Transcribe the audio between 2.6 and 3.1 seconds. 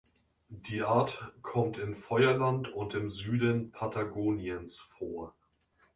und